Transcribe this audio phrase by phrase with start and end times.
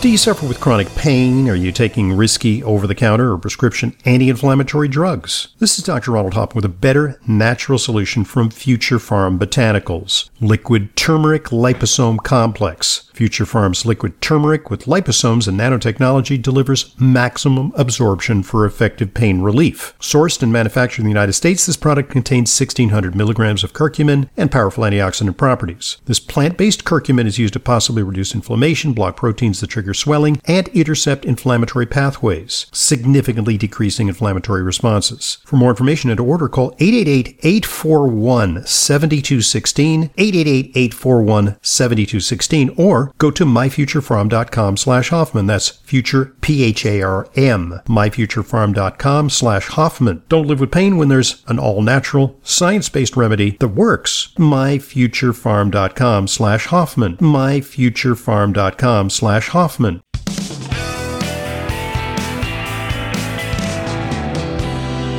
[0.00, 1.46] Do you suffer with chronic pain?
[1.50, 5.48] Are you taking risky over the counter or prescription anti inflammatory drugs?
[5.58, 6.12] This is Dr.
[6.12, 13.10] Ronald Hoffman with a better natural solution from Future Pharm Botanicals Liquid Turmeric Liposome Complex.
[13.12, 19.94] Future Pharm's liquid turmeric with liposomes and nanotechnology delivers maximum absorption for effective pain relief.
[20.00, 24.50] Sourced and manufactured in the United States, this product contains 1600 milligrams of curcumin and
[24.50, 25.98] powerful antioxidant properties.
[26.06, 30.40] This plant based curcumin is used to possibly reduce inflammation, block proteins that trigger swelling,
[30.44, 35.38] and intercept inflammatory pathways, significantly decreasing inflammatory responses.
[35.44, 43.30] For more information and to order, call 888 841 7216, 888 841 7216, or go
[43.30, 45.46] to myfuturepharm.com slash Hoffman.
[45.46, 50.22] That's future, P-H-A-R-M, myfuturepharm.com slash Hoffman.
[50.28, 54.32] Don't live with pain when there's an all-natural, science-based remedy that works.
[54.38, 59.79] myfuturepharm.com slash Hoffman, myfuturepharm.com slash Hoffman.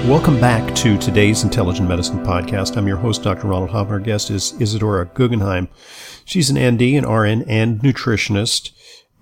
[0.08, 2.78] Welcome back to today's Intelligent Medicine Podcast.
[2.78, 3.48] I'm your host, Dr.
[3.48, 3.94] Ronald Hoffman.
[3.94, 5.68] Our guest is Isadora Guggenheim.
[6.26, 8.70] She's an ND, an RN, and nutritionist,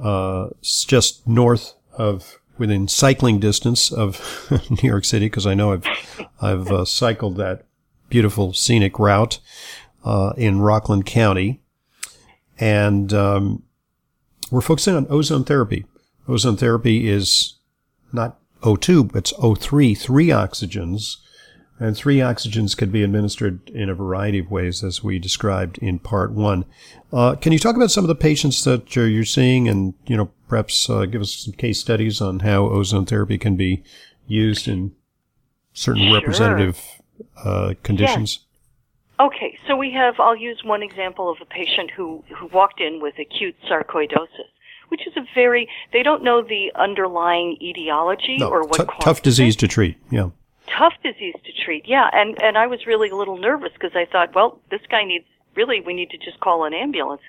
[0.00, 5.84] uh, just north of within cycling distance of New York City because I know I've
[6.40, 7.64] I've uh, cycled that
[8.08, 9.40] beautiful scenic route
[10.04, 11.60] uh, in Rockland County
[12.60, 13.64] and um,
[14.52, 15.86] we're focusing on ozone therapy.
[16.28, 17.54] Ozone therapy is
[18.12, 21.16] not O2, it's O3, three oxygens.
[21.80, 25.98] And three oxygens can be administered in a variety of ways, as we described in
[25.98, 26.64] part one.
[27.12, 30.30] Uh, can you talk about some of the patients that you're seeing, and you know,
[30.48, 33.82] perhaps uh, give us some case studies on how ozone therapy can be
[34.28, 34.92] used in
[35.72, 36.14] certain Sure.
[36.14, 36.80] representative
[37.44, 38.40] uh, conditions?
[39.18, 43.00] Okay, so we have, I'll use one example of a patient who, who walked in
[43.00, 44.50] with acute sarcoidosis,
[44.88, 49.22] which is a very, they don't know the underlying etiology No, or what causes tough
[49.22, 49.58] disease it.
[49.60, 49.96] to treat.
[50.10, 50.30] Yeah.
[50.82, 52.10] Tough disease to treat, yeah.
[52.12, 55.24] And, and I was really a little nervous because I thought, well, this guy needs,
[55.54, 57.22] really, we need to just call an ambulance.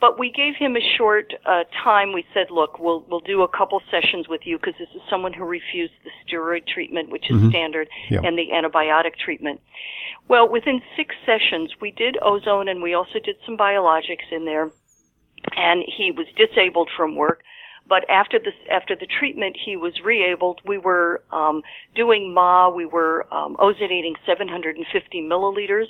[0.00, 2.12] But we gave him a short uh, time.
[2.12, 5.32] We said, look, we'll, we'll do a couple sessions with you because this is someone
[5.32, 8.20] who refused the steroid treatment, which is standard, Yeah.
[8.22, 9.60] and the antibiotic treatment.
[10.28, 14.70] Well, within six sessions, we did ozone and we also did some biologics in there.
[15.56, 17.42] And he was disabled from work.
[17.86, 20.60] But after the after the treatment, he was re-abled.
[20.64, 21.62] We were um,
[21.94, 22.70] doing MA.
[22.70, 25.86] We were um, ozonating 750 milliliters.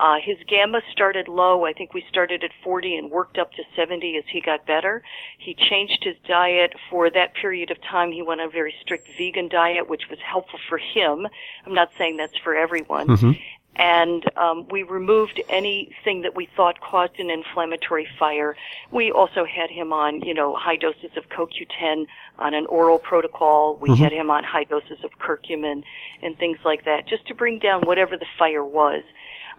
[0.00, 1.64] Uh, his gamma started low.
[1.64, 5.02] I think we started at 40 and worked up to 70 as he got better.
[5.38, 8.10] He changed his diet for that period of time.
[8.10, 11.28] He went on a very strict vegan diet, which was helpful for him.
[11.64, 13.06] I'm not saying that's for everyone.
[13.06, 13.40] Mhm.
[13.76, 18.56] And um, we removed anything that we thought caused an inflammatory fire.
[18.92, 22.06] We also had him on, you know, high doses of CoQ10
[22.38, 23.76] on an oral protocol.
[23.80, 25.82] We had him on high doses of curcumin
[26.22, 29.02] and things like that, just to bring down whatever the fire was.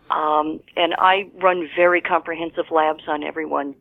[0.10, 3.76] Um, and I run very comprehensive labs on everyone,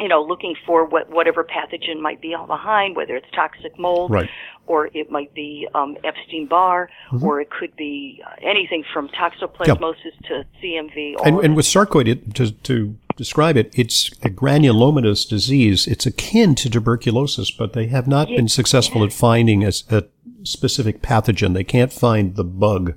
[0.00, 4.28] you know, looking for what whatever pathogen might be behind, whether it's toxic mold Right.
[4.66, 7.24] or it might be um, Epstein Barr, Mm-hmm.
[7.24, 11.14] or it could be uh, anything from toxoplasmosis to CMV.
[11.24, 15.86] And, and with sarcoid, it, to, to describe it, it's a granulomatous disease.
[15.86, 20.04] It's akin to tuberculosis, but they have not been successful at finding a, a
[20.44, 21.52] specific pathogen.
[21.54, 22.94] They can't find the bug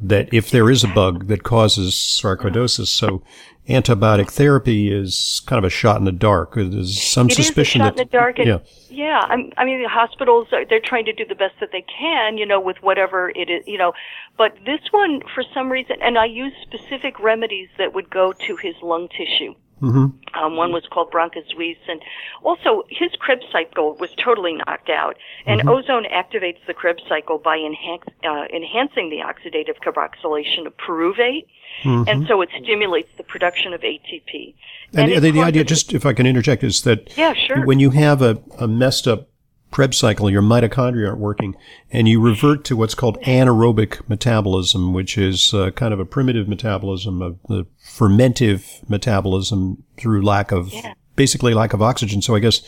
[0.00, 2.88] that, if there is a bug that causes sarcoidosis.
[2.88, 3.22] So
[3.68, 6.54] antibiotic therapy is kind of a shot in the dark.
[6.54, 8.38] There's some It is a suspicion shot that in the dark.
[8.38, 8.58] And, yeah,
[8.90, 9.20] yeah.
[9.28, 12.36] I'm, I mean, the hospitals are, they're trying to do the best that they can,
[12.36, 13.92] you know, with whatever it is, you know.
[14.36, 18.56] But this one, for some reason, and I use specific remedies that would go to
[18.56, 19.54] his lung tissue.
[19.80, 22.00] Hmm Um, one was called bronchosuisse, and
[22.42, 25.16] also his Krebs cycle was totally knocked out.
[25.46, 25.68] And Mm-hmm.
[25.68, 31.46] ozone activates the Krebs cycle by enhance, uh, enhancing the oxidative carboxylation of pyruvate,
[31.84, 34.32] and so it stimulates the production of ATP.
[34.32, 34.98] Mm-hmm.
[34.98, 37.64] And, the, the idea, just if I can interject, is that Yeah, sure.
[37.64, 39.28] when you have a, a messed up
[39.74, 41.56] Krebs cycle, your mitochondria aren't working,
[41.90, 46.46] and you revert to what's called anaerobic metabolism, which is uh, kind of a primitive
[46.46, 50.94] metabolism of the fermentive metabolism through lack of, Yeah.
[51.16, 52.22] basically lack of oxygen.
[52.22, 52.62] So I guess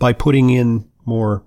[0.00, 1.44] by putting in more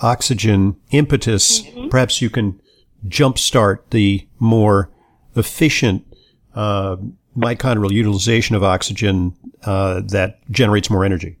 [0.00, 1.88] oxygen impetus, Mm-hmm.
[1.88, 2.60] perhaps you can
[3.08, 4.90] jumpstart the more
[5.36, 6.04] efficient
[6.54, 6.96] uh,
[7.34, 11.38] mitochondrial utilization of oxygen uh, that generates more energy.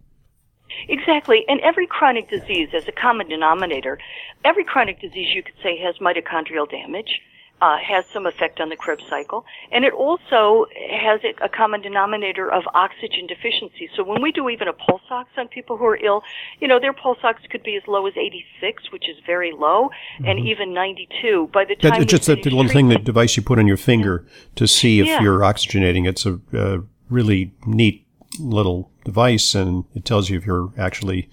[0.88, 1.44] Exactly.
[1.48, 3.98] And every chronic disease, as a common denominator,
[4.44, 7.20] every chronic disease you could say has mitochondrial damage.
[7.64, 12.52] uh, has some effect on the Krebs cycle, and it also has a common denominator
[12.52, 13.88] of oxygen deficiency.
[13.96, 16.22] So when we do even a pulse ox on people who are ill,
[16.60, 19.88] you know, their pulse ox could be as low as 86, which is very low,
[20.18, 20.26] mm-hmm.
[20.26, 21.48] and even 92.
[21.52, 24.26] By the time That's just that little thing, the device you put on your finger
[24.56, 25.22] to see if yeah.
[25.22, 26.06] you're oxygenating.
[26.06, 26.78] It's a uh,
[27.08, 28.03] really neat
[28.38, 31.28] little device, and it tells you if you're actually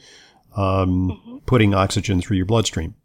[0.56, 1.38] um, mm-hmm.
[1.46, 2.96] putting oxygen through your bloodstream.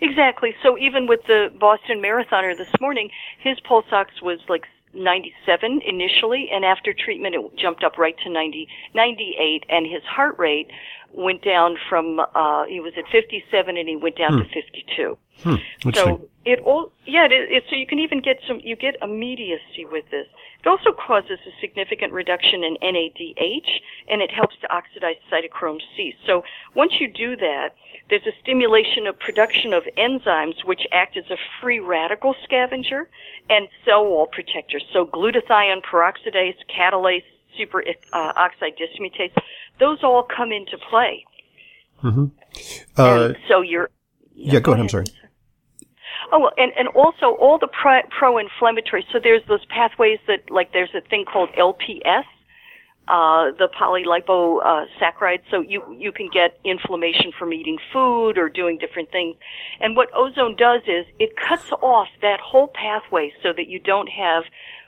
[0.00, 0.54] Exactly.
[0.62, 4.64] So even with the Boston Marathoner this morning, his pulse ox was like
[4.94, 10.38] 97 initially, and after treatment it jumped up right to 90, 98, and his heart
[10.38, 10.70] rate
[11.12, 14.38] went down from uh, he was at 57 and he went down hmm.
[14.40, 15.18] to 52.
[15.42, 15.54] Hmm.
[15.94, 19.84] So it all yeah, it, it, so you can even get some you get immediacy
[19.90, 20.26] with this.
[20.66, 23.68] It also causes a significant reduction in NADH
[24.08, 26.12] and it helps to oxidize cytochrome C.
[26.26, 26.42] So
[26.74, 27.68] once you do that,
[28.10, 33.08] there's a stimulation of production of enzymes which act as a free radical scavenger
[33.48, 34.80] and cell wall protector.
[34.92, 37.22] So glutathione peroxidase, catalase,
[37.56, 39.30] superoxide uh, dismutase,
[39.78, 41.24] those all come into play.
[42.02, 42.24] Mm-hmm.
[42.96, 43.90] Uh, so you're
[44.34, 44.82] yeah, yeah go, ahead.
[44.82, 45.06] I'm sorry.
[46.32, 49.06] Oh, and and also all the pro, pro-inflammatory.
[49.12, 52.24] So there's those pathways that like there's a thing called LPS,
[53.08, 55.42] uh, the polyliposaccharides.
[55.50, 59.36] So you you can get inflammation from eating food or doing different things.
[59.80, 64.08] And what ozone does is it cuts off that whole pathway so that you don't
[64.08, 64.44] have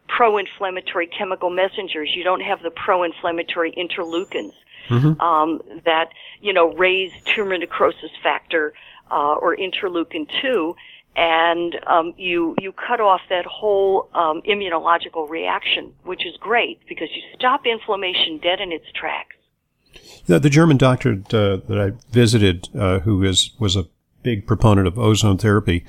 [0.09, 2.11] pro-inflammatory chemical messengers.
[2.15, 4.53] You don't have the pro-inflammatory interleukins
[4.89, 5.21] mm-hmm.
[5.21, 8.73] um, that you know raise tumor necrosis factor
[9.11, 10.75] uh, or interleukin two
[11.17, 17.09] and um, you you cut off that whole um, immunological reaction, which is great because
[17.15, 19.37] you stop inflammation dead in its tracks.
[20.27, 23.87] The, the German doctor uh, that I visited, uh, who is was a
[24.23, 25.85] big proponent of ozone therapy,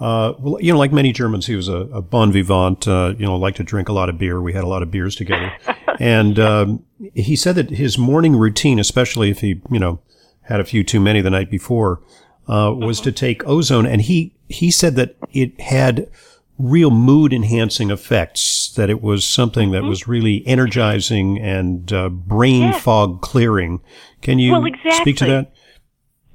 [0.00, 2.88] uh, well, you know, like many Germans, he was a, a bon vivant.
[2.88, 4.40] Uh, you know, liked to drink a lot of beer.
[4.40, 5.52] We had a lot of beers together,
[6.00, 6.84] and um,
[7.14, 10.00] he said that his morning routine, especially if he, you know,
[10.42, 12.00] had a few too many the night before,
[12.50, 16.10] uh, was to take ozone, and he he said that it had
[16.58, 18.72] real mood enhancing effects.
[18.76, 19.88] That it was something that mm-hmm.
[19.88, 22.82] was really energizing and uh, brain yes.
[22.82, 23.80] fog clearing.
[24.20, 24.92] Can you well, exactly.
[24.92, 25.52] speak to that?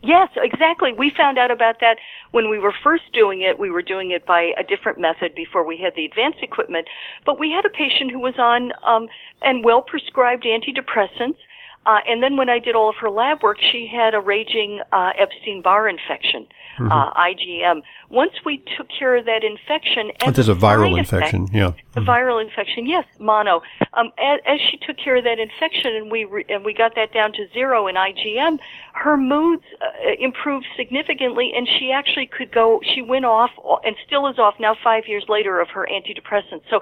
[0.02, 0.94] Yes, exactly.
[0.94, 1.98] We found out about that
[2.32, 3.58] when we were first doing it.
[3.58, 6.88] We were doing it by a different method before we had the advanced equipment.
[7.26, 9.10] But we had a patient who was on um,
[9.42, 11.38] and well prescribed antidepressants
[11.86, 14.82] uh, and then when I did all of her lab work, she had a raging
[14.92, 16.48] uh, Epstein-Barr infection,
[16.80, 16.92] mm-hmm.
[16.92, 17.84] uh, IgM.
[18.10, 22.02] Once we took care of that infection, as there's a viral infection, effect, yeah, the
[22.02, 22.10] mm-hmm.
[22.10, 23.62] viral infection, yes, mono.
[23.94, 26.96] Um, as, as, she took care of that infection, and we re- and we got
[26.96, 28.58] that down to zero in IgM,
[28.94, 32.82] her moods uh, improved significantly, and she actually could go.
[32.96, 33.52] She went off,
[33.84, 36.64] and still is off now, five years later, of her antidepressants.
[36.68, 36.80] So,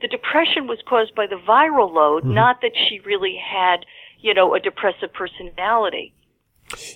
[0.00, 2.34] the depression was caused by the viral load, mm-hmm.
[2.34, 3.84] not that she really had
[4.26, 6.12] you know, a depressive personality.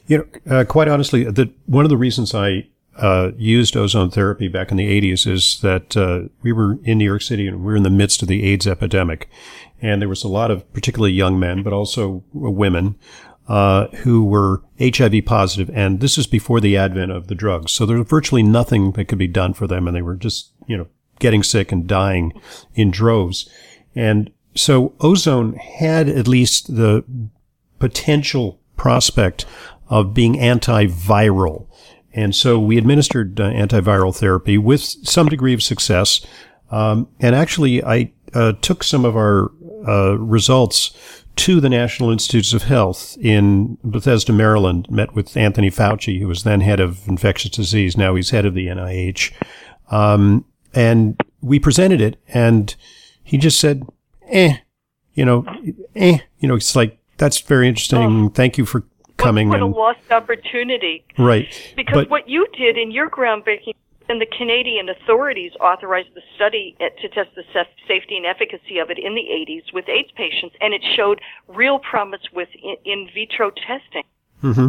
[0.08, 2.66] You know, uh, quite honestly, the, one of the reasons I
[2.96, 7.04] uh, used ozone therapy back in the 80s is that uh, we were in New
[7.04, 9.30] York City and we were in the midst of the AIDS epidemic.
[9.80, 12.96] And there was a lot of particularly young men, but also women,
[13.46, 15.70] uh, who were HIV positive.
[15.72, 17.70] And this is before the advent of the drugs.
[17.70, 19.86] So there was virtually nothing that could be done for them.
[19.86, 20.88] And they were just, you know,
[21.20, 22.32] getting sick and dying
[22.74, 23.48] in droves.
[23.94, 27.04] And so ozone had at least the
[27.78, 29.46] potential prospect
[29.88, 31.66] of being antiviral.
[32.12, 36.24] And so we administered uh, antiviral therapy with some degree of success.
[36.70, 39.50] Um, and actually, I uh, took some of our
[39.86, 40.92] uh, results
[41.36, 46.42] to the National Institutes of Health in Bethesda, Maryland, met with Anthony Fauci, who was
[46.42, 47.96] then head of infectious disease.
[47.96, 49.32] Now he's head of the NIH.
[49.90, 52.74] Um, and we presented it, and
[53.22, 53.86] he just said,
[54.30, 54.56] eh,
[55.14, 55.44] you know,
[55.94, 58.26] eh, you know, it's like, that's very interesting.
[58.26, 58.84] Oh, Thank you for
[59.16, 59.48] coming.
[59.48, 61.04] What, what a lost opportunity.
[61.18, 61.48] Right.
[61.76, 63.74] Because but, what you did in your groundbreaking
[64.10, 67.44] and the Canadian authorities authorized the study to test the
[67.86, 71.78] safety and efficacy of it in the 80s with AIDS patients, and it showed real
[71.78, 74.02] promise with in, in vitro testing.
[74.42, 74.68] Mm-hmm.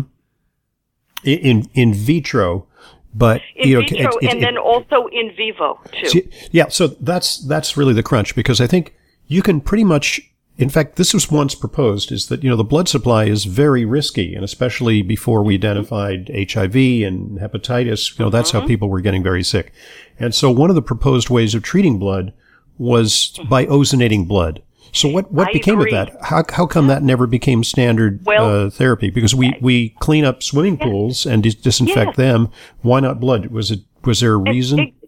[1.24, 2.68] In in vitro,
[3.14, 6.28] but in you know, vitro, it, it, and it, then also in vivo too.
[6.52, 8.96] Yeah, so that's that's really the crunch because I think
[9.32, 10.22] you can pretty much
[10.58, 13.84] in fact, this was once proposed is that, you know, the blood supply is very
[13.84, 14.36] risky.
[14.36, 18.60] And especially before we identified HIV and hepatitis, you know, that's mm-hmm.
[18.60, 19.74] how people were getting very sick.
[20.20, 22.34] And so one of the proposed ways of treating blood
[22.78, 24.62] was by ozonating blood.
[24.92, 25.98] So what, what I became agree.
[25.98, 26.26] of that?
[26.26, 29.10] How, how come that never became standard well, uh, therapy?
[29.10, 32.50] Because we, we clean up swimming pools and dis- disinfect them.
[32.82, 33.48] Why not blood?
[33.48, 34.80] Was it, was there a reason?
[34.80, 35.01] Exactly.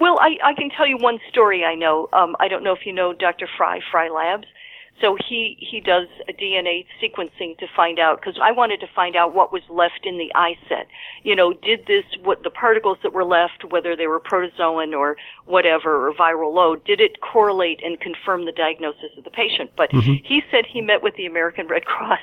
[0.00, 2.08] Well, I, I can tell you one story I know.
[2.12, 3.48] Um, I don't know if you know Dr.
[3.56, 4.46] Fry, Fry Labs.
[5.00, 9.14] So he he does a DNA sequencing to find out because I wanted to find
[9.14, 10.88] out what was left in the eye set.
[11.22, 15.16] You know, did this what the particles that were left, whether they were protozoan or
[15.46, 19.70] whatever or viral load, did it correlate and confirm the diagnosis of the patient?
[19.76, 20.14] But mm-hmm.
[20.24, 22.18] he said he met with the American Red Cross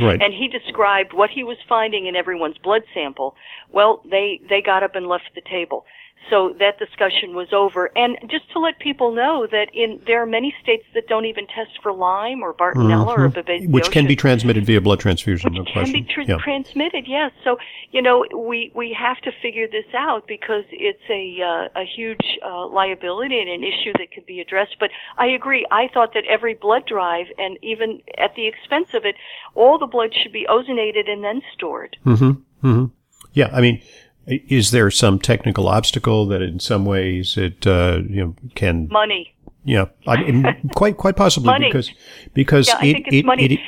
[0.00, 0.20] Right.
[0.20, 3.34] And he described what he was finding in everyone's blood sample.
[3.72, 5.84] Well, they, they got up and left the table.
[6.28, 7.90] So that discussion was over.
[7.96, 11.46] And just to let people know that in there are many states that don't even
[11.46, 13.22] test for Lyme or Bartonella mm-hmm.
[13.22, 13.70] or babesiosis.
[13.70, 15.92] Which can be transmitted via blood transfusion, Which no can question.
[15.92, 16.36] be tr- yeah.
[16.38, 17.32] transmitted, yes.
[17.42, 17.56] So,
[17.90, 22.38] you know, we, we have to figure this out because it's a, uh, a huge
[22.44, 24.76] uh, liability and an issue that could be addressed.
[24.78, 25.66] But I agree.
[25.70, 29.16] I thought that every blood drive, and even at the expense of it,
[29.54, 31.96] all the blood should be ozonated and then stored.
[32.04, 32.68] Mm-hmm.
[32.68, 32.84] Mm-hmm.
[33.32, 33.80] Yeah, I mean,
[34.30, 39.34] is there some technical obstacle that in some ways it uh, you know can money?
[39.64, 41.68] Yeah, I mean, quite quite possibly money.
[41.68, 41.90] because
[42.34, 43.60] because yeah, it, it, it, it,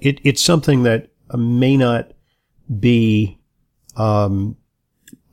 [0.00, 2.12] it, it's something that may not
[2.78, 3.38] be
[3.96, 4.56] um,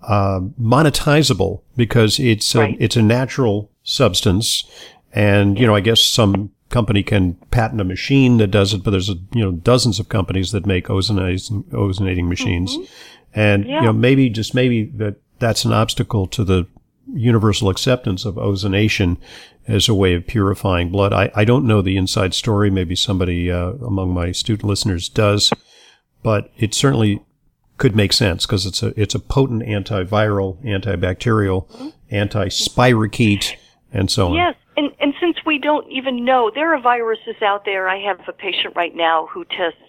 [0.02, 2.78] uh, monetizable because it's a, right.
[2.80, 4.64] it's a natural substance,
[5.14, 8.92] and you know I guess some company can patent a machine that does it, but
[8.92, 12.76] there's a, you know dozens of companies that make ozonating, ozonating machines.
[12.76, 12.94] Mm-hmm.
[13.38, 13.82] And, yeah.
[13.82, 16.68] you know, maybe just maybe that that's an obstacle to the
[17.14, 19.18] universal acceptance of ozonation
[19.68, 21.14] as a way of purifying blood.
[21.14, 22.70] I, I don't know the inside story.
[22.70, 25.54] Maybe somebody uh, among my student listeners does,
[26.24, 27.24] but it certainly
[27.78, 31.90] could make sense because it's a it's a potent antiviral, antibacterial, mm-hmm.
[32.10, 33.56] anti-spirochete,
[33.94, 34.34] and so on.
[34.34, 37.88] Yes, and and since we don't even know, there are viruses out there.
[37.88, 39.80] I have a patient right now who tests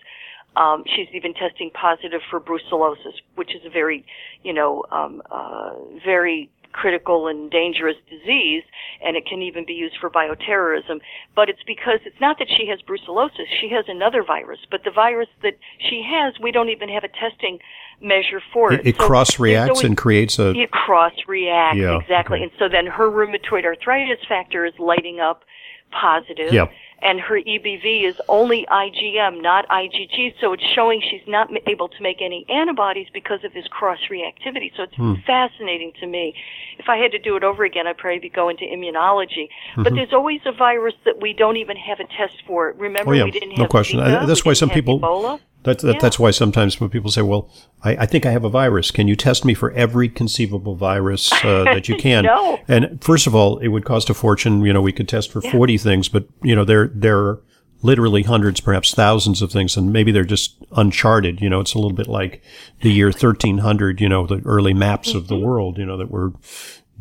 [0.59, 4.05] um, she's even testing positive for brucellosis, which is a very,
[4.43, 5.71] you know, um, uh,
[6.05, 8.63] very critical and dangerous disease,
[9.03, 11.01] and it can even be used for bioterrorism.
[11.35, 14.59] But it's because it's not that she has brucellosis; she has another virus.
[14.71, 17.59] But the virus that she has, we don't even have a testing
[18.01, 18.81] measure for it.
[18.81, 20.51] It, it so cross reacts and creates a.
[20.51, 22.45] It cross reacts yeah, exactly, okay.
[22.45, 25.45] and so then her rheumatoid arthritis factor is lighting up
[25.93, 26.53] positive.
[26.53, 30.35] Yep and her EBV is only IgM, not IgG.
[30.41, 34.73] So it's showing she's not able to make any antibodies because of this cross reactivity.
[34.77, 35.15] So it's hmm.
[35.27, 36.35] fascinating to me.
[36.79, 39.49] If I had to do it over again, I'd probably go into immunology.
[39.49, 39.83] Mm-hmm.
[39.85, 42.73] But there's always a virus that we don't even have a test for.
[42.79, 43.25] Remember, oh, yeah.
[43.25, 44.01] we didn't no have question.
[44.01, 44.99] Zika, I, that's why some people.
[44.99, 45.41] Ebola.
[45.69, 45.99] That, that, Yeah.
[46.01, 47.51] That's why sometimes when people say, "Well,
[47.85, 48.91] I, I think I have a virus.
[48.91, 52.59] Can you test me for every conceivable virus uh, that you can?" No.
[52.69, 54.63] And first of all, it would cost a fortune.
[54.63, 55.53] You know, we could test for Yeah.
[55.53, 57.43] forty things, but you know, there there are
[57.83, 61.41] literally hundreds, perhaps thousands of things, and maybe they're just uncharted.
[61.41, 62.43] You know, it's a little bit like
[62.83, 64.01] the year thirteen hundred.
[64.01, 65.45] You know, the early maps of the Mm-hmm.
[65.47, 65.79] world.
[65.79, 66.33] You know, that were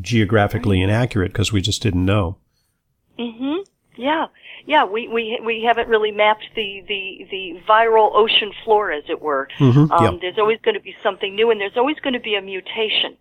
[0.01, 2.37] geographically inaccurate because we just didn't know.
[3.19, 3.65] Mhm.
[3.95, 4.27] Yeah.
[4.67, 9.21] Yeah, we, we we haven't really mapped the, the, the viral ocean floor, as it
[9.21, 9.47] were.
[9.59, 10.19] Mhm, Um, yeah.
[10.21, 13.15] There's always going to be something new, and there's always going to be a mutation,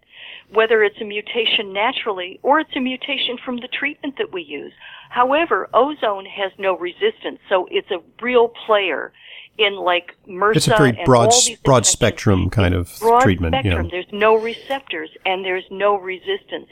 [0.52, 4.72] whether it's a mutation naturally or it's a mutation from the treatment that we use.
[5.08, 9.12] However, ozone has no resistance, so it's a real player
[9.56, 11.32] in like MRSA It's a very broad
[11.64, 13.54] broad spectrum kind of Broad treatment.
[13.54, 13.84] spectrum.
[13.86, 13.90] Yeah.
[13.92, 16.68] There's no receptors and there's no resistance.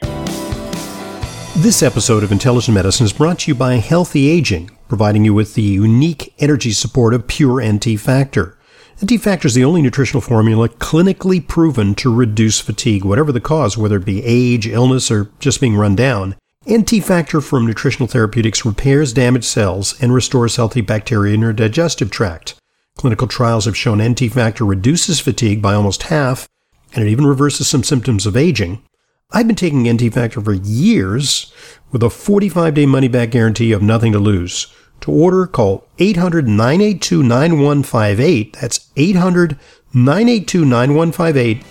[1.65, 5.55] This episode of Intelligent Medicine is brought to you by Healthy Aging, providing you with
[5.55, 8.55] the unique energy support of Pure NT Factor.
[9.03, 13.79] NT Factor is the only nutritional formula clinically proven to reduce fatigue, whatever the cause,
[13.79, 16.35] whether it be age, illness, or just being run down.
[16.71, 22.11] NT Factor from Nutritional Therapeutics repairs damaged cells and restores healthy bacteria in your digestive
[22.11, 22.53] tract.
[22.95, 26.47] Clinical trials have shown NT Factor reduces fatigue by almost half,
[26.93, 28.83] and it even reverses some symptoms of aging.
[29.31, 31.51] I've been taking NT Factor for years
[31.91, 34.73] with a 45 day money back guarantee of nothing to lose.
[35.01, 38.57] To order, call 800 982 9158.
[38.61, 39.59] That's 800
[39.93, 41.63] 982 9158.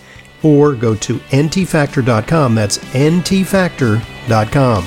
[0.43, 2.55] Or go to ntfactor.com.
[2.55, 4.83] That's ntfactor.com.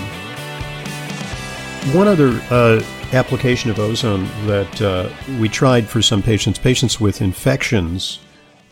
[1.96, 2.82] One other uh,
[3.12, 5.08] application of ozone that uh,
[5.40, 8.20] we tried for some patients, patients with infections,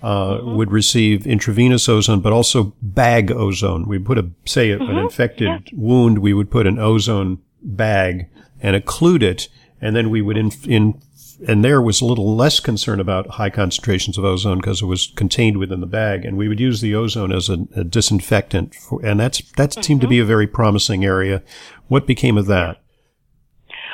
[0.02, 0.56] uh, mm-hmm.
[0.56, 3.86] would receive intravenous ozone, but also bag ozone.
[3.86, 4.98] We put a, say, a- an mm-hmm.
[4.98, 5.58] infected yeah.
[5.74, 8.28] wound, we would put an ozone bag
[8.60, 9.48] and occlude it,
[9.80, 11.00] and then we would in, in
[11.46, 15.12] and there was a little less concern about high concentrations of ozone because it was
[15.16, 19.04] contained within the bag, and we would use the ozone as a, a disinfectant, for,
[19.04, 20.24] and that's that seemed to be mm-hmm.
[20.24, 21.42] a very promising area.
[21.88, 22.80] What became of that?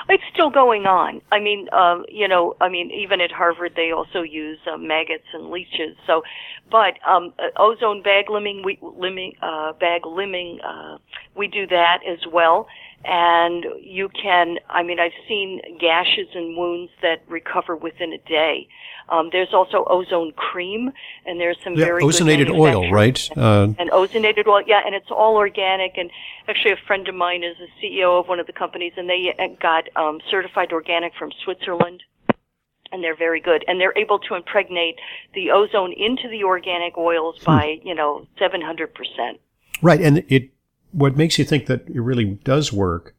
[0.08, 1.20] It's still going on.
[1.30, 5.24] I mean, um, you know, I mean, even at Harvard, they also use uh, maggots
[5.32, 5.96] and leeches.
[6.06, 6.22] So,
[6.70, 10.98] but um, uh, ozone bag limbing, we, limbing, uh, bag limbing, uh,
[11.36, 12.66] we do that as well
[13.04, 18.68] and you can i mean i've seen gashes and wounds that recover within a day
[19.08, 20.90] um, there's also ozone cream,
[21.26, 23.28] and there's some yeah, very ozonated oil, right?
[23.36, 25.96] Uh, and ozonated oil, yeah, and it's all organic.
[25.96, 26.10] And
[26.48, 29.34] actually, a friend of mine is the CEO of one of the companies, and they
[29.38, 32.02] uh, got um, certified organic from Switzerland.
[32.90, 34.96] And they're very good, and they're able to impregnate
[35.32, 37.46] the ozone into the organic oils hmm.
[37.46, 39.40] by, you know, 700 percent.
[39.80, 40.50] Right, and it
[40.92, 43.14] what makes you think that it really does work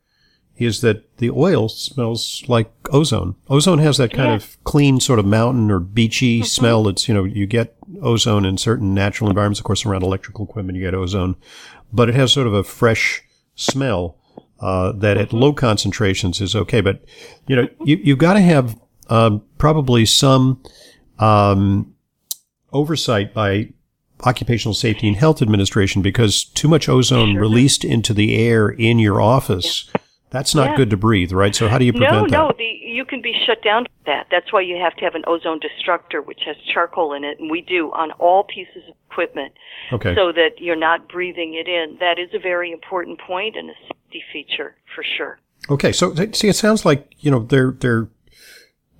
[0.55, 3.35] is that the oil smells like ozone.
[3.49, 4.35] Ozone has that kind yeah.
[4.35, 6.45] of clean sort of mountain or beachy mm-hmm.
[6.45, 6.87] smell.
[6.87, 9.59] It's, you know, you get ozone in certain natural environments.
[9.59, 11.35] Of course, around electrical equipment, you get ozone,
[11.91, 13.23] but it has sort of a fresh
[13.55, 14.19] smell,
[14.59, 15.23] uh, that mm-hmm.
[15.23, 16.81] at low concentrations is okay.
[16.81, 17.03] But,
[17.47, 20.61] you know, you, you've got to have, um, probably some,
[21.17, 21.95] um,
[22.71, 23.73] oversight by
[24.25, 27.41] Occupational Safety and Health Administration because too much ozone sure.
[27.41, 30.01] released into the air in your office yeah
[30.33, 30.77] that's not yeah.
[30.77, 31.53] good to breathe, right?
[31.53, 32.31] So how do you prevent no, that?
[32.31, 34.25] No, no, you can be shut down for that.
[34.31, 37.51] That's why you have to have an ozone destructor, which has charcoal in it, and
[37.51, 39.53] we do on all pieces of equipment,
[39.91, 40.15] okay.
[40.15, 41.97] so that you're not breathing it in.
[41.99, 45.39] That is a very important point and a safety feature for sure.
[45.69, 48.07] Okay, so see, it sounds like you know they're they're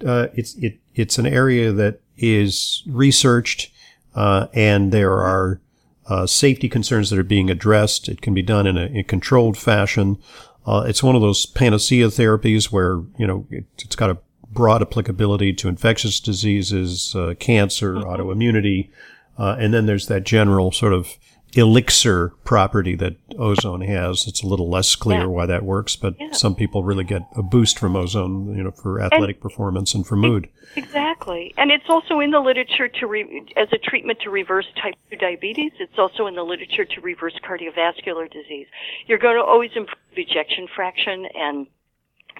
[0.05, 3.71] uh, it's it it's an area that is researched,
[4.15, 5.61] uh, and there are
[6.07, 8.09] uh, safety concerns that are being addressed.
[8.09, 10.17] It can be done in a, in a controlled fashion.
[10.65, 14.17] Uh, it's one of those panacea therapies where, you know, it, has got a
[14.51, 18.09] broad applicability to infectious diseases, uh, cancer, mm-hmm.
[18.09, 18.89] autoimmunity.
[19.37, 21.17] Uh, and then there's that general sort of
[21.55, 24.27] elixir property that ozone has.
[24.27, 25.25] It's a little less clear yeah.
[25.25, 26.31] why that works, but yeah.
[26.31, 30.05] some people really get a boost from ozone, you know, for athletic and performance and
[30.05, 30.49] for mood.
[30.75, 31.53] Exactly.
[31.57, 35.17] And it's also in the literature to re- as a treatment to reverse type 2
[35.17, 35.71] diabetes.
[35.79, 38.67] It's also in the literature to reverse cardiovascular disease.
[39.05, 41.67] You're going to always improve ejection fraction and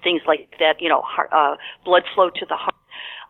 [0.04, 2.76] things like that, you know, heart, uh, blood flow to the heart.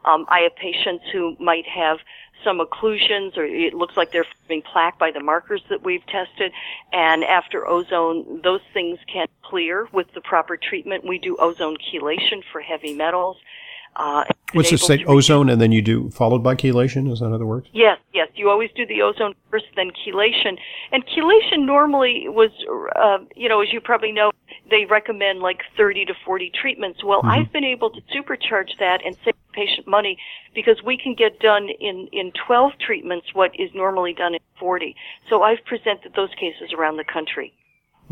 [0.06, 1.98] Um, I have patients who might have
[2.44, 6.52] some occlusions or it looks like they're forming plaque by the markers that we've tested.
[6.92, 11.06] And after ozone, those things can clear with the proper treatment.
[11.06, 13.38] We do ozone chelation for heavy metals.
[13.96, 15.04] Uh, What's it say?
[15.06, 17.12] Ozone, and then you do followed by chelation.
[17.12, 17.70] Is that how that works?
[17.74, 18.30] Yes, yes.
[18.36, 20.58] You always do the ozone first, then chelation.
[20.92, 22.52] And chelation normally was,
[22.96, 24.32] uh, you know, as you probably know,
[24.70, 27.04] they recommend like 30 to 40 treatments.
[27.04, 27.30] Well, mm-hmm.
[27.30, 30.18] I've been able to supercharge that and save patient money
[30.54, 34.96] because we can get done in in 12 treatments what is normally done in 40.
[35.30, 37.54] So I've presented those cases around the country.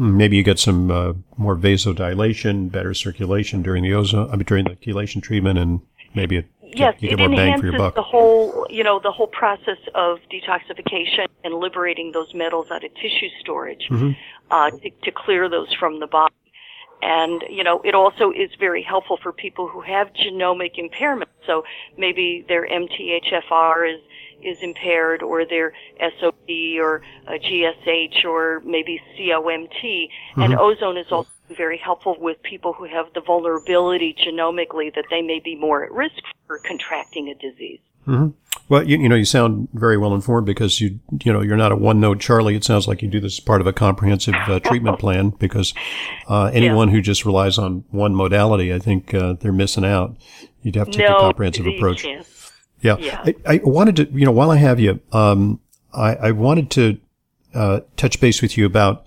[0.02, 4.66] Maybe you get some uh, more vasodilation, better circulation during the ozone, I mean, during
[4.66, 5.82] the chelation treatment, and
[6.16, 7.94] maybe it, yes, you get it more bang for your buck.
[7.94, 12.92] the whole, you know, the whole process of detoxification and liberating those metals out of
[12.96, 14.12] tissue storage mm-hmm.
[14.50, 16.34] uh, to, to clear those from the body.
[17.04, 21.30] And, you know, it also is very helpful for people who have genomic impairment.
[21.46, 21.64] So
[21.96, 24.02] maybe their MTHFR is
[24.44, 29.70] is impaired or their SOD or GSH or maybe COMT.
[29.72, 30.42] Mm-hmm.
[30.42, 35.22] And ozone is also very helpful with people who have the vulnerability genomically that they
[35.22, 37.80] may be more at risk for contracting a disease.
[38.08, 38.30] Mm-hmm.
[38.70, 41.74] Well, you, you, know, you sound very well informed because you, you know, you're not
[41.74, 42.56] a one note Charlie.
[42.56, 45.74] It sounds like you do this as part of a comprehensive uh, treatment plan because
[46.28, 46.96] uh, anyone yeah.
[46.96, 50.16] who just relies on one modality, I think uh, they're missing out.
[50.62, 52.06] You'd have to take no, a comprehensive approach.
[52.06, 52.41] Yes.
[52.82, 52.98] Yeah.
[52.98, 53.24] yeah.
[53.26, 55.60] I, I, wanted to, you know, while I have you, um,
[55.94, 56.98] I, I, wanted to
[57.54, 59.06] uh, touch base with you about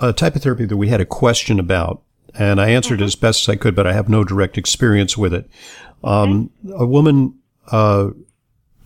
[0.00, 2.02] a type of therapy that we had a question about,
[2.34, 3.04] and I answered mm-hmm.
[3.04, 5.48] as best as I could, but I have no direct experience with it.
[6.02, 6.50] Um.
[6.76, 8.10] A woman uh,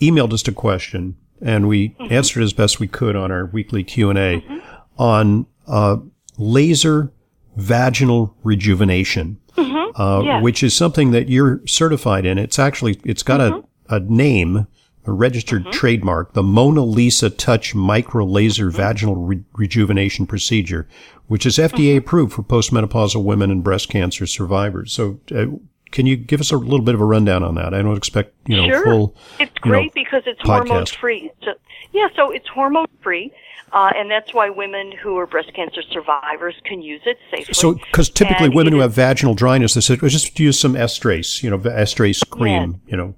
[0.00, 2.12] emailed us a question, and we mm-hmm.
[2.12, 4.58] answered as best we could on our weekly Q and A mm-hmm.
[4.98, 5.96] on uh,
[6.36, 7.12] laser
[7.56, 9.40] vaginal rejuvenation.
[9.56, 10.00] Mm-hmm.
[10.00, 10.40] Uh, yeah.
[10.40, 12.38] which is something that you're certified in.
[12.38, 14.66] It's actually, it's got a, mm-hmm a name,
[15.07, 15.70] a registered mm-hmm.
[15.70, 18.77] trademark, the Mona Lisa Touch Micro Laser mm-hmm.
[18.77, 20.88] Vaginal Re- Rejuvenation Procedure,
[21.27, 21.98] which is FDA mm-hmm.
[21.98, 24.92] approved for postmenopausal women and breast cancer survivors.
[24.92, 25.46] So, uh,
[25.90, 27.72] can you give us a little bit of a rundown on that?
[27.72, 28.85] I don't expect you know sure.
[28.85, 29.16] full.
[29.40, 31.31] It's great know, because it's hormone free.
[31.42, 31.55] So,
[31.92, 33.33] yeah, so it's hormone free.
[33.72, 37.53] Uh, and that's why women who are breast cancer survivors can use it safely.
[37.53, 41.42] So, because typically and women who have vaginal dryness, they say, just use some estrace,
[41.42, 42.90] you know, estrace cream, yeah.
[42.90, 43.14] you know,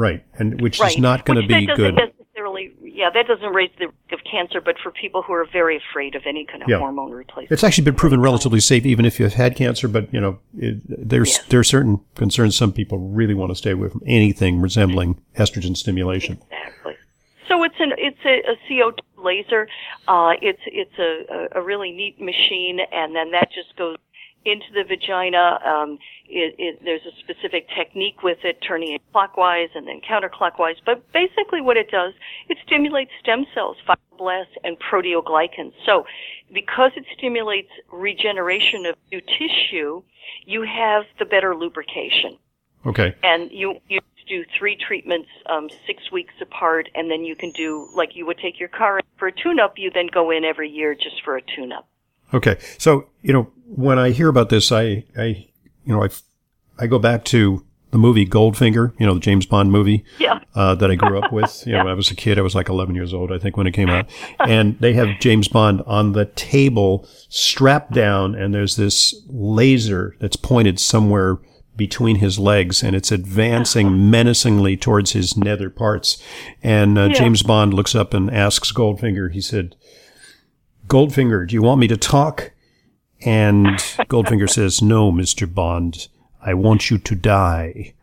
[0.00, 0.92] Right, and which right.
[0.92, 1.94] is not going to be good.
[1.94, 5.76] Necessarily, yeah, that doesn't raise the risk of cancer, but for people who are very
[5.76, 6.78] afraid of any kind of Yeah.
[6.78, 7.52] hormone replacement.
[7.52, 9.88] It's actually been proven relatively safe, even if you've had cancer.
[9.88, 11.44] But you know, it, there's Yes.
[11.48, 12.56] there are certain concerns.
[12.56, 16.38] Some people really want to stay away from anything resembling estrogen stimulation.
[16.50, 16.94] Exactly.
[17.46, 19.68] So it's an it's a, a CO2 laser.
[20.08, 23.98] Uh, it's it's a, a, a really neat machine, and then that just goes
[24.44, 25.58] into the vagina.
[25.64, 25.98] Um,
[26.28, 30.76] it, it, there's a specific technique with it, turning it clockwise and then counterclockwise.
[30.84, 32.14] But basically, what it does,
[32.48, 35.72] it stimulates stem cells, fibroblasts, and proteoglycans.
[35.84, 36.06] So,
[36.52, 40.02] because it stimulates regeneration of new tissue,
[40.46, 42.38] you have the better lubrication
[42.86, 43.14] Okay.
[43.22, 47.88] and you you do three treatments um, six weeks apart, and then you can do
[47.94, 49.74] like you would take your car for a tune-up.
[49.76, 51.88] You then go in every year just for a tune-up.
[52.34, 52.58] Okay.
[52.78, 55.46] So, you know, when I hear about this, I, I,
[55.84, 56.08] you know, I,
[56.78, 60.76] I go back to the movie Goldfinger, you know, the James Bond movie, Yeah, uh,
[60.76, 61.64] that I grew up with.
[61.66, 62.38] You know, when I was a kid.
[62.38, 64.06] I was like 11 years old, I think, when it came out.
[64.38, 70.36] And they have James Bond on the table, strapped down, and there's this laser that's
[70.36, 71.38] pointed somewhere
[71.76, 76.22] between his legs, and it's advancing menacingly towards his nether parts.
[76.62, 77.14] And uh, Yeah.
[77.14, 79.74] James Bond looks up and asks Goldfinger, he said,
[80.90, 82.50] Goldfinger, do you want me to talk?
[83.24, 83.66] And
[84.08, 85.52] Goldfinger says, No, Mr.
[85.52, 86.08] Bond,
[86.44, 87.94] I want you to die.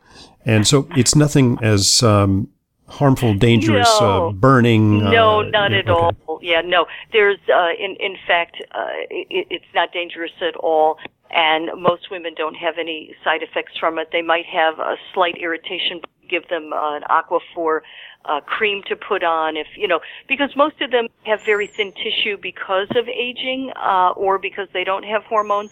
[0.46, 2.50] And so it's nothing as um,
[2.88, 4.30] harmful, dangerous, No.
[4.30, 5.00] uh, burning.
[5.00, 6.18] no, uh, not yeah, at okay.
[6.28, 6.40] all.
[6.42, 6.86] Yeah, no.
[7.12, 10.98] There's uh, in in fact, uh, it, it's not dangerous at all.
[11.30, 14.10] And most women don't have any side effects from it.
[14.12, 16.02] They might have a slight irritation.
[16.30, 17.82] Give them uh, an Aquaphor
[18.26, 21.94] uh, cream to put on, if you know, because most of them have very thin
[21.94, 25.72] tissue because of aging, uh, or because they don't have hormones.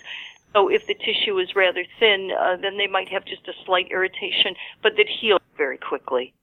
[0.54, 3.92] So if the tissue is rather thin, uh, then they might have just a slight
[3.92, 6.34] irritation, but that heals very quickly.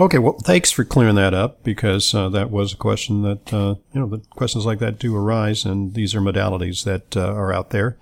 [0.00, 3.74] Okay, well, thanks for clearing that up because uh, that was a question that, uh,
[3.92, 7.52] you know, the questions like that do arise, and these are modalities that uh, are
[7.52, 7.98] out there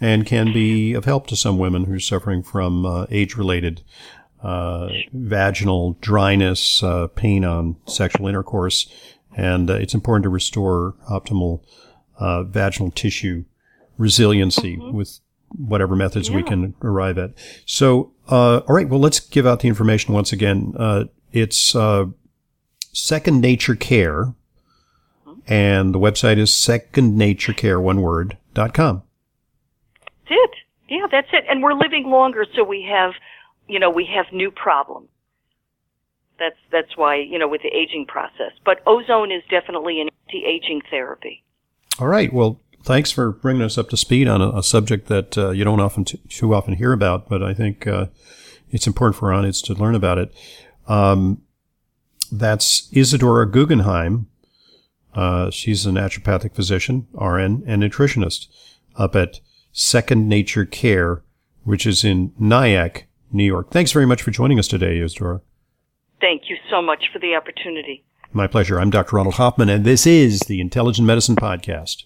[0.00, 3.82] and can be of help to some women who are suffering from uh, age related
[4.42, 8.90] uh, vaginal dryness, uh, pain on sexual intercourse,
[9.36, 11.62] and uh, it's important to restore optimal
[12.18, 13.44] uh, vaginal tissue
[13.98, 15.20] resiliency with
[15.58, 17.32] whatever methods we can arrive at.
[17.66, 20.74] So, uh, all right, well, let's give out the information once again.
[20.78, 22.06] Uh, it's uh,
[22.92, 24.34] Second Nature Care,
[25.46, 29.02] and the website is secondnaturecare, one word, dot com.
[30.30, 30.50] It.
[30.88, 31.44] Yeah, that's it.
[31.48, 33.12] And we're living longer, so we have,
[33.68, 35.08] you know, we have new problems.
[36.38, 38.52] That's that's why you know with the aging process.
[38.64, 41.44] But ozone is definitely an anti-aging therapy.
[41.98, 42.32] All right.
[42.32, 45.64] Well, thanks for bringing us up to speed on a, a subject that uh, you
[45.64, 48.06] don't often t- too often hear about, but I think uh,
[48.70, 50.34] it's important for our audience to learn about it.
[50.86, 51.42] Um,
[52.32, 54.28] that's Isadora Guggenheim.
[55.14, 58.46] Uh, she's a naturopathic physician, RN, and nutritionist
[58.96, 59.40] up at
[59.72, 61.22] Second Nature Care,
[61.64, 63.70] which is in Nyack, New York.
[63.70, 65.40] Thanks very much for joining us today, Isadora.
[66.20, 68.04] Thank you so much for the opportunity.
[68.32, 68.78] My pleasure.
[68.78, 69.16] I'm Dr.
[69.16, 72.04] Ronald Hoffman, and this is the Intelligent Medicine Podcast.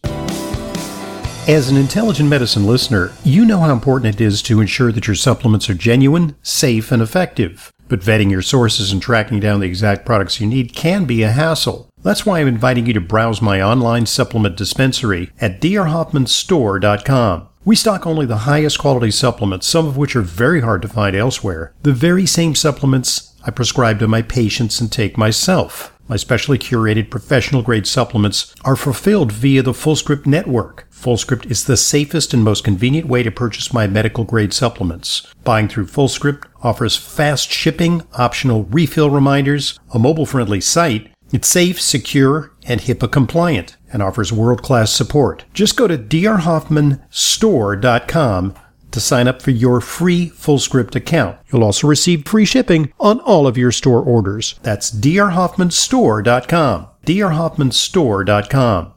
[1.46, 5.16] As an intelligent medicine listener, you know how important it is to ensure that your
[5.16, 7.70] supplements are genuine, safe, and effective.
[7.87, 11.31] But vetting your sources and tracking down the exact products you need can be a
[11.31, 11.90] hassle.
[12.03, 17.48] That's why I'm inviting you to browse my online supplement dispensary at drhoffmanstore.com.
[17.66, 21.16] We stock only the highest quality supplements, some of which are very hard to find
[21.16, 21.72] elsewhere.
[21.83, 25.90] The very same supplements I prescribe to my patients and take myself.
[26.07, 30.87] My specially curated professional grade supplements are fulfilled via the FullScript network.
[30.92, 35.27] FullScript is the safest and most convenient way to purchase my medical grade supplements.
[35.44, 41.81] Buying through FullScript offers fast shipping, optional refill reminders, a mobile friendly site, it's safe,
[41.81, 45.44] secure, and HIPAA compliant, and offers world class support.
[45.53, 48.55] Just go to drhoffmanstore.com
[48.94, 51.37] to sign up for your free FullScript account.
[51.50, 54.59] You'll also receive free shipping on all of your store orders.
[54.62, 56.87] That's drhoffmanstore.com.
[57.05, 58.92] drhoffmanstore.com.